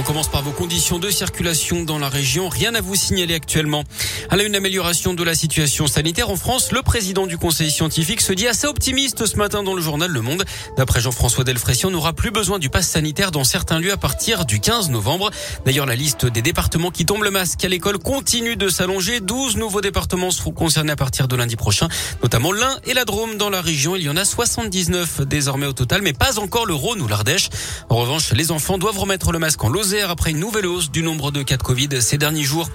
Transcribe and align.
On 0.00 0.02
commence 0.02 0.28
par 0.28 0.40
vos 0.40 0.52
conditions 0.52 0.98
de 0.98 1.10
circulation 1.10 1.82
dans 1.82 1.98
la 1.98 2.08
région. 2.08 2.48
Rien 2.48 2.74
à 2.74 2.80
vous 2.80 2.94
signaler 2.94 3.34
actuellement. 3.34 3.84
À 4.30 4.36
la 4.38 4.44
une 4.44 4.56
amélioration 4.56 5.12
de 5.12 5.22
la 5.22 5.34
situation 5.34 5.86
sanitaire 5.86 6.30
en 6.30 6.36
France, 6.36 6.72
le 6.72 6.80
président 6.80 7.26
du 7.26 7.36
conseil 7.36 7.70
scientifique 7.70 8.22
se 8.22 8.32
dit 8.32 8.48
assez 8.48 8.66
optimiste 8.66 9.26
ce 9.26 9.36
matin 9.36 9.62
dans 9.62 9.74
le 9.74 9.82
journal 9.82 10.10
Le 10.10 10.22
Monde. 10.22 10.46
D'après 10.78 11.02
Jean-François 11.02 11.44
Delfrécy, 11.44 11.84
on 11.84 11.90
n'aura 11.90 12.14
plus 12.14 12.30
besoin 12.30 12.58
du 12.58 12.70
pass 12.70 12.88
sanitaire 12.88 13.30
dans 13.30 13.44
certains 13.44 13.78
lieux 13.78 13.92
à 13.92 13.98
partir 13.98 14.46
du 14.46 14.58
15 14.58 14.88
novembre. 14.88 15.30
D'ailleurs, 15.66 15.84
la 15.84 15.96
liste 15.96 16.24
des 16.24 16.40
départements 16.40 16.90
qui 16.90 17.04
tombent 17.04 17.24
le 17.24 17.30
masque 17.30 17.62
à 17.62 17.68
l'école 17.68 17.98
continue 17.98 18.56
de 18.56 18.70
s'allonger. 18.70 19.20
12 19.20 19.58
nouveaux 19.58 19.82
départements 19.82 20.30
seront 20.30 20.52
concernés 20.52 20.92
à 20.92 20.96
partir 20.96 21.28
de 21.28 21.36
lundi 21.36 21.56
prochain, 21.56 21.88
notamment 22.22 22.52
l'Ain 22.52 22.78
et 22.84 22.94
la 22.94 23.04
Drôme 23.04 23.36
dans 23.36 23.50
la 23.50 23.60
région. 23.60 23.96
Il 23.96 24.02
y 24.04 24.08
en 24.08 24.16
a 24.16 24.24
79 24.24 25.26
désormais 25.26 25.66
au 25.66 25.74
total, 25.74 26.00
mais 26.00 26.14
pas 26.14 26.38
encore 26.38 26.64
le 26.64 26.72
Rhône 26.72 27.02
ou 27.02 27.06
l'Ardèche. 27.06 27.50
En 27.90 27.96
revanche, 27.96 28.32
les 28.32 28.50
enfants 28.50 28.78
doivent 28.78 28.98
remettre 28.98 29.30
le 29.30 29.38
masque 29.38 29.62
en 29.62 29.68
Après 29.92 30.30
une 30.30 30.38
nouvelle 30.38 30.66
hausse 30.66 30.90
du 30.90 31.02
nombre 31.02 31.32
de 31.32 31.42
cas 31.42 31.56
de 31.56 31.62
Covid 31.62 32.00
ces 32.00 32.16
derniers 32.16 32.44
jours. 32.44 32.68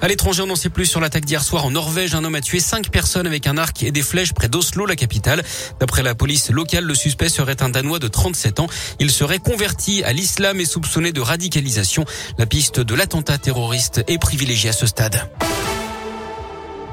À 0.00 0.08
l'étranger, 0.08 0.42
on 0.42 0.46
n'en 0.46 0.56
sait 0.56 0.70
plus 0.70 0.86
sur 0.86 1.00
l'attaque 1.00 1.26
d'hier 1.26 1.44
soir 1.44 1.66
en 1.66 1.70
Norvège. 1.70 2.14
Un 2.14 2.24
homme 2.24 2.34
a 2.34 2.40
tué 2.40 2.60
cinq 2.60 2.90
personnes 2.90 3.26
avec 3.26 3.46
un 3.46 3.58
arc 3.58 3.82
et 3.82 3.92
des 3.92 4.00
flèches 4.00 4.32
près 4.32 4.48
d'Oslo, 4.48 4.86
la 4.86 4.96
capitale. 4.96 5.42
D'après 5.80 6.02
la 6.02 6.14
police 6.14 6.48
locale, 6.50 6.84
le 6.84 6.94
suspect 6.94 7.28
serait 7.28 7.62
un 7.62 7.68
Danois 7.68 7.98
de 7.98 8.08
37 8.08 8.60
ans. 8.60 8.68
Il 9.00 9.10
serait 9.10 9.38
converti 9.38 10.02
à 10.02 10.14
l'islam 10.14 10.60
et 10.60 10.64
soupçonné 10.64 11.12
de 11.12 11.20
radicalisation. 11.20 12.06
La 12.38 12.46
piste 12.46 12.80
de 12.80 12.94
l'attentat 12.94 13.36
terroriste 13.36 14.02
est 14.06 14.18
privilégiée 14.18 14.70
à 14.70 14.72
ce 14.72 14.86
stade. 14.86 15.30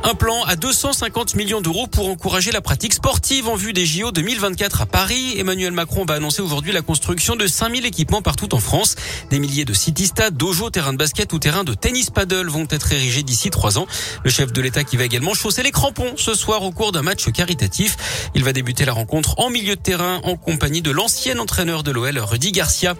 Un 0.01 0.15
plan 0.15 0.43
à 0.45 0.55
250 0.55 1.35
millions 1.35 1.59
d'euros 1.59 1.85
pour 1.85 2.07
encourager 2.07 2.51
la 2.51 2.61
pratique 2.61 2.93
sportive 2.93 3.49
en 3.49 3.55
vue 3.55 3.73
des 3.73 3.85
JO 3.85 4.11
2024 4.11 4.81
à 4.81 4.85
Paris. 4.85 5.37
Emmanuel 5.37 5.73
Macron 5.73 6.05
va 6.05 6.13
annoncer 6.13 6.41
aujourd'hui 6.41 6.71
la 6.71 6.81
construction 6.81 7.35
de 7.35 7.45
5000 7.45 7.85
équipements 7.85 8.21
partout 8.21 8.55
en 8.55 8.59
France. 8.59 8.95
Des 9.29 9.39
milliers 9.39 9.65
de 9.65 9.73
city-stades, 9.73 10.37
dojo, 10.37 10.69
terrains 10.69 10.93
de 10.93 10.97
basket 10.97 11.33
ou 11.33 11.39
terrains 11.39 11.65
de 11.65 11.73
tennis 11.73 12.11
paddle 12.11 12.47
vont 12.47 12.65
être 12.69 12.93
érigés 12.93 13.23
d'ici 13.23 13.49
trois 13.49 13.77
ans. 13.77 13.87
Le 14.23 14.29
chef 14.29 14.53
de 14.53 14.61
l'État 14.61 14.85
qui 14.85 14.95
va 14.95 15.03
également 15.03 15.33
chausser 15.33 15.63
les 15.63 15.71
crampons 15.71 16.13
ce 16.15 16.33
soir 16.33 16.63
au 16.63 16.71
cours 16.71 16.93
d'un 16.93 17.01
match 17.01 17.29
caritatif. 17.31 17.97
Il 18.35 18.45
va 18.45 18.53
débuter 18.53 18.85
la 18.85 18.93
rencontre 18.93 19.37
en 19.37 19.49
milieu 19.49 19.75
de 19.75 19.81
terrain 19.81 20.21
en 20.23 20.37
compagnie 20.37 20.81
de 20.81 20.91
l'ancien 20.91 21.37
entraîneur 21.39 21.83
de 21.83 21.91
l'OL, 21.91 22.17
Rudy 22.19 22.53
Garcia. 22.53 22.95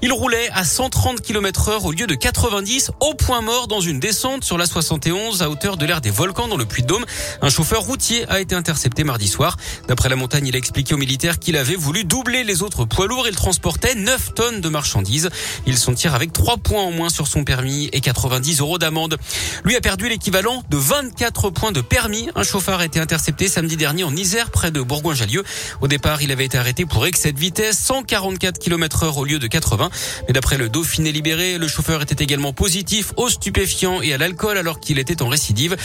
Il 0.00 0.12
roulait 0.12 0.48
à 0.52 0.64
130 0.64 1.20
km 1.22 1.70
heure 1.70 1.84
au 1.84 1.90
lieu 1.90 2.06
de 2.06 2.14
90 2.14 2.92
au 3.00 3.14
point 3.14 3.40
mort 3.40 3.66
dans 3.66 3.80
une 3.80 3.98
descente 3.98 4.44
sur 4.44 4.58
la 4.58 4.66
71 4.66 5.42
à 5.42 5.50
hauteur 5.50 5.76
de 5.76 5.84
l'air 5.86 6.00
des 6.00 6.10
volcans 6.10 6.35
dans 6.36 6.58
le 6.58 6.66
Puy-de-Dôme. 6.66 7.04
Un 7.40 7.48
chauffeur 7.48 7.80
routier 7.80 8.28
a 8.28 8.40
été 8.40 8.54
intercepté 8.54 9.04
mardi 9.04 9.26
soir. 9.26 9.56
D'après 9.88 10.10
la 10.10 10.16
montagne, 10.16 10.46
il 10.46 10.54
a 10.54 10.58
expliqué 10.58 10.94
aux 10.94 10.98
militaires 10.98 11.38
qu'il 11.38 11.56
avait 11.56 11.76
voulu 11.76 12.04
doubler 12.04 12.44
les 12.44 12.62
autres 12.62 12.84
poids 12.84 13.06
lourds. 13.06 13.26
Il 13.26 13.34
transportait 13.34 13.94
9 13.94 14.34
tonnes 14.34 14.60
de 14.60 14.68
marchandises. 14.68 15.30
Il 15.66 15.78
s'en 15.78 15.94
tire 15.94 16.14
avec 16.14 16.34
3 16.34 16.58
points 16.58 16.82
en 16.82 16.90
moins 16.90 17.08
sur 17.08 17.26
son 17.26 17.42
permis 17.42 17.88
et 17.92 18.00
90 18.00 18.60
euros 18.60 18.76
d'amende. 18.78 19.16
Lui 19.64 19.76
a 19.76 19.80
perdu 19.80 20.10
l'équivalent 20.10 20.62
de 20.68 20.76
24 20.76 21.48
points 21.50 21.72
de 21.72 21.80
permis. 21.80 22.28
Un 22.34 22.42
chauffeur 22.42 22.80
a 22.80 22.84
été 22.84 23.00
intercepté 23.00 23.48
samedi 23.48 23.78
dernier 23.78 24.04
en 24.04 24.14
Isère, 24.14 24.50
près 24.50 24.70
de 24.70 24.82
Bourgoin-Jallieu. 24.82 25.42
Au 25.80 25.88
départ, 25.88 26.20
il 26.20 26.30
avait 26.32 26.44
été 26.44 26.58
arrêté 26.58 26.84
pour 26.84 27.06
excès 27.06 27.32
de 27.32 27.40
vitesse, 27.40 27.78
144 27.78 28.58
km 28.58 29.04
heure 29.04 29.16
au 29.16 29.24
lieu 29.24 29.38
de 29.38 29.46
80. 29.46 29.88
Mais 30.26 30.34
d'après 30.34 30.58
le 30.58 30.68
Dauphiné 30.68 31.12
libéré, 31.12 31.56
le 31.56 31.66
chauffeur 31.66 32.02
était 32.02 32.22
également 32.22 32.52
positif 32.52 33.12
aux 33.16 33.30
stupéfiants 33.30 34.02
et 34.02 34.12
à 34.12 34.18
l'alcool 34.18 34.58
alors 34.58 34.80
qu'il 34.80 34.98
était 34.98 35.22
en 35.22 35.28
récidive. 35.28 35.76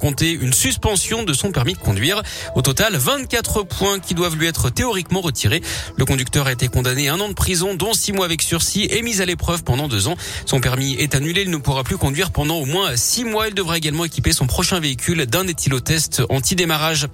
Compter 0.00 0.32
une 0.32 0.52
suspension 0.52 1.22
de 1.22 1.32
son 1.32 1.52
permis 1.52 1.74
de 1.74 1.78
conduire. 1.78 2.22
Au 2.56 2.62
total, 2.62 2.96
24 2.96 3.62
points 3.62 4.00
qui 4.00 4.14
doivent 4.14 4.36
lui 4.36 4.46
être 4.46 4.70
théoriquement 4.70 5.20
retirés. 5.20 5.62
Le 5.96 6.04
conducteur 6.04 6.48
a 6.48 6.52
été 6.52 6.66
condamné 6.68 7.08
à 7.08 7.14
un 7.14 7.20
an 7.20 7.28
de 7.28 7.34
prison, 7.34 7.74
dont 7.74 7.92
six 7.92 8.12
mois 8.12 8.24
avec 8.24 8.42
sursis 8.42 8.88
et 8.90 9.02
mis 9.02 9.20
à 9.20 9.26
l'épreuve 9.26 9.62
pendant 9.62 9.86
deux 9.86 10.08
ans. 10.08 10.16
Son 10.46 10.60
permis 10.60 10.94
est 10.94 11.14
annulé. 11.14 11.42
Il 11.42 11.50
ne 11.50 11.58
pourra 11.58 11.84
plus 11.84 11.98
conduire 11.98 12.32
pendant 12.32 12.56
au 12.56 12.64
moins 12.64 12.96
six 12.96 13.24
mois. 13.24 13.48
Il 13.48 13.54
devra 13.54 13.76
également 13.76 14.04
équiper 14.04 14.32
son 14.32 14.46
prochain 14.46 14.80
véhicule 14.80 15.26
d'un 15.26 15.46
éthylotest 15.46 16.22
anti-démarrage. 16.30 17.06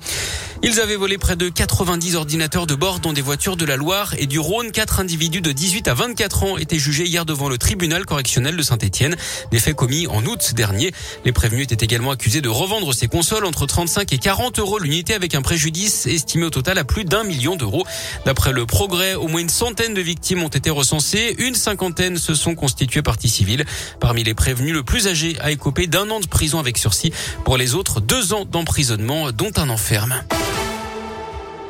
Ils 0.62 0.81
avaient 0.81 0.97
volé 0.97 1.19
près 1.19 1.37
de 1.37 1.49
90 1.49 2.15
ordinateurs 2.16 2.66
de 2.66 2.75
bord 2.75 3.00
dans 3.00 3.12
des 3.12 3.21
voitures 3.21 3.56
de 3.56 3.65
la 3.65 3.77
Loire 3.77 4.15
et 4.19 4.27
du 4.27 4.39
Rhône. 4.39 4.71
Quatre 4.71 5.00
individus 5.00 5.41
de 5.41 5.53
18 5.53 5.89
à 5.89 5.94
24 5.94 6.43
ans 6.44 6.56
étaient 6.56 6.78
jugés 6.78 7.05
hier 7.05 7.25
devant 7.27 7.49
le 7.49 7.59
tribunal 7.59 8.06
correctionnel 8.06 8.56
de 8.56 8.62
Saint-Etienne. 8.62 9.16
Des 9.50 9.59
faits 9.59 9.77
commis 9.77 10.06
en 10.06 10.25
août 10.25 10.53
dernier. 10.55 10.93
Les 11.25 11.33
prévenus 11.33 11.65
étaient 11.65 11.84
également 11.84 12.12
accusés 12.12 12.41
de 12.41 12.49
revendre 12.49 12.75
ces 12.92 13.09
consoles 13.09 13.44
entre 13.44 13.66
35 13.66 14.12
et 14.12 14.19
40 14.19 14.59
euros 14.59 14.78
l'unité 14.78 15.14
avec 15.14 15.34
un 15.34 15.42
préjudice 15.42 16.06
estimé 16.06 16.44
au 16.44 16.50
total 16.50 16.78
à 16.78 16.84
plus 16.84 17.04
d'un 17.04 17.25
million 17.25 17.56
d'euros. 17.56 17.84
D'après 18.25 18.53
le 18.53 18.66
progrès, 18.66 19.14
au 19.14 19.28
moins 19.28 19.41
une 19.41 19.48
centaine 19.48 19.94
de 19.94 20.00
victimes 20.00 20.42
ont 20.42 20.48
été 20.48 20.70
recensées. 20.70 21.34
Une 21.38 21.54
cinquantaine 21.54 22.16
se 22.19 22.34
sont 22.34 22.54
constituées 22.54 23.03
partie 23.03 23.28
civile. 23.28 23.65
Parmi 24.00 24.25
les 24.25 24.34
prévenus, 24.34 24.75
le 24.75 24.82
plus 24.82 25.09
âgé 25.09 25.36
a 25.41 25.50
écopé 25.50 25.86
d'un 25.86 26.09
an 26.10 26.20
de 26.20 26.26
prison 26.26 26.59
avec 26.59 26.78
sursis. 26.78 27.12
Pour 27.44 27.56
les 27.56 27.75
autres, 27.75 28.00
deux 28.00 28.32
ans 28.32 28.44
d'emprisonnement, 28.44 29.32
dont 29.32 29.53
un 29.56 29.70
enferme. 29.70 30.22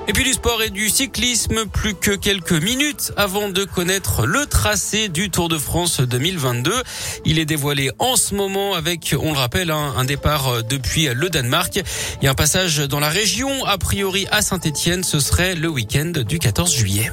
Et 0.08 0.12
puis 0.12 0.22
du 0.22 0.32
sport 0.32 0.62
et 0.62 0.70
du 0.70 0.88
cyclisme, 0.88 1.66
plus 1.66 1.94
que 1.94 2.12
quelques 2.12 2.52
minutes 2.52 3.12
avant 3.16 3.48
de 3.48 3.64
connaître 3.64 4.24
le 4.24 4.46
tracé 4.46 5.08
du 5.08 5.30
Tour 5.30 5.48
de 5.48 5.58
France 5.58 6.00
2022. 6.00 6.72
Il 7.24 7.40
est 7.40 7.44
dévoilé 7.44 7.90
en 7.98 8.14
ce 8.14 8.34
moment 8.34 8.74
avec, 8.74 9.16
on 9.20 9.32
le 9.32 9.38
rappelle, 9.38 9.72
un 9.72 10.04
départ 10.04 10.62
depuis 10.62 11.08
le 11.12 11.28
Danemark 11.28 11.80
et 12.22 12.28
un 12.28 12.34
passage 12.34 12.78
dans 12.78 13.00
la 13.00 13.08
région, 13.08 13.64
a 13.64 13.78
priori 13.78 14.28
à 14.30 14.42
Saint-Etienne, 14.42 15.02
ce 15.02 15.18
serait 15.18 15.56
le 15.56 15.68
week-end 15.68 16.12
du 16.24 16.38
14 16.38 16.72
juillet. 16.72 17.10